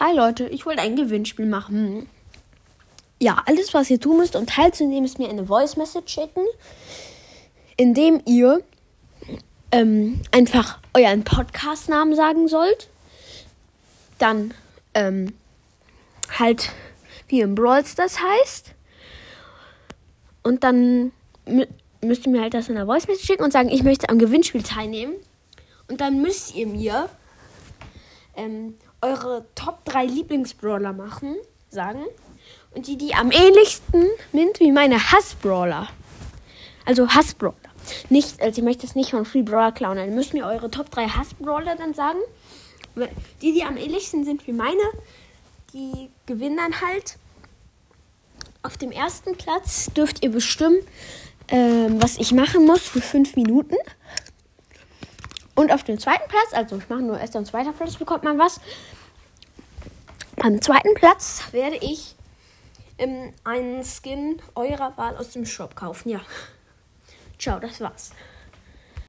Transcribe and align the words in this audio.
Hi 0.00 0.14
Leute, 0.14 0.46
ich 0.46 0.64
wollte 0.64 0.80
ein 0.82 0.94
Gewinnspiel 0.94 1.46
machen. 1.46 2.08
Ja, 3.20 3.42
alles, 3.46 3.74
was 3.74 3.90
ihr 3.90 3.98
tun 3.98 4.18
müsst, 4.18 4.36
um 4.36 4.46
teilzunehmen, 4.46 5.04
ist 5.04 5.18
mir 5.18 5.28
eine 5.28 5.46
Voice 5.46 5.76
Message 5.76 6.12
schicken, 6.12 6.44
indem 7.76 8.22
ihr 8.24 8.62
ähm, 9.72 10.20
einfach 10.30 10.78
euren 10.94 11.24
Podcast-Namen 11.24 12.14
sagen 12.14 12.46
sollt. 12.46 12.88
Dann 14.18 14.54
ähm, 14.94 15.34
halt, 16.38 16.70
wie 17.26 17.40
im 17.40 17.56
Brawl 17.56 17.82
das 17.96 18.20
heißt. 18.20 18.74
Und 20.44 20.62
dann 20.62 21.10
mü 21.44 21.66
müsst 22.02 22.24
ihr 22.24 22.30
mir 22.30 22.42
halt 22.42 22.54
das 22.54 22.68
in 22.68 22.76
der 22.76 22.86
Voice 22.86 23.08
Message 23.08 23.26
schicken 23.26 23.42
und 23.42 23.52
sagen, 23.52 23.68
ich 23.68 23.82
möchte 23.82 24.10
am 24.10 24.20
Gewinnspiel 24.20 24.62
teilnehmen. 24.62 25.14
Und 25.88 26.00
dann 26.00 26.22
müsst 26.22 26.54
ihr 26.54 26.68
mir 26.68 27.10
ähm, 28.38 28.74
eure 29.02 29.44
Top 29.54 29.84
3 29.84 30.06
Lieblingsbrawler 30.06 30.92
machen, 30.92 31.36
sagen. 31.68 32.04
Und 32.74 32.86
die, 32.86 32.96
die 32.96 33.14
am 33.14 33.30
ähnlichsten 33.30 34.06
sind 34.32 34.60
wie 34.60 34.72
meine 34.72 35.12
Hassbrawler. 35.12 35.88
Also 36.84 37.08
Hassbrawler. 37.08 37.54
Nicht, 38.08 38.40
also 38.40 38.58
ich 38.58 38.64
möchte 38.64 38.86
das 38.86 38.94
nicht 38.94 39.10
von 39.10 39.24
Free 39.24 39.42
Brawler 39.42 39.72
klauen. 39.72 39.96
Dann 39.96 40.14
müsst 40.14 40.34
ihr 40.34 40.44
eure 40.44 40.70
Top 40.70 40.90
3 40.90 41.08
Hassbrawler 41.08 41.76
dann 41.76 41.94
sagen. 41.94 42.18
Die, 43.42 43.52
die 43.52 43.62
am 43.62 43.76
ähnlichsten 43.76 44.24
sind 44.24 44.46
wie 44.46 44.52
meine, 44.52 44.82
die 45.72 46.08
gewinnen 46.26 46.56
dann 46.56 46.80
halt. 46.80 47.16
Auf 48.62 48.76
dem 48.76 48.90
ersten 48.90 49.36
Platz 49.36 49.88
dürft 49.96 50.24
ihr 50.24 50.30
bestimmen, 50.30 50.78
ähm, 51.48 52.02
was 52.02 52.18
ich 52.18 52.32
machen 52.32 52.66
muss 52.66 52.82
für 52.82 53.00
5 53.00 53.36
Minuten. 53.36 53.76
Und 55.58 55.72
auf 55.72 55.82
dem 55.82 55.98
zweiten 55.98 56.28
Platz, 56.28 56.52
also 56.52 56.76
ich 56.76 56.88
mache 56.88 57.00
nur 57.00 57.18
erster 57.18 57.40
und 57.40 57.46
zweiter 57.46 57.72
Platz, 57.72 57.96
bekommt 57.96 58.22
man 58.22 58.38
was. 58.38 58.60
Am 60.40 60.62
zweiten 60.62 60.94
Platz 60.94 61.48
werde 61.50 61.74
ich 61.78 62.14
ähm, 62.96 63.32
einen 63.42 63.82
Skin 63.82 64.40
eurer 64.54 64.96
Wahl 64.96 65.16
aus 65.16 65.32
dem 65.32 65.44
Shop 65.44 65.74
kaufen. 65.74 66.10
Ja. 66.10 66.20
Ciao, 67.40 67.58
das 67.58 67.80
war's. 67.80 68.12